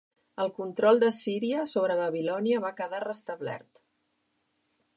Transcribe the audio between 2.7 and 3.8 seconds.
quedar restablert.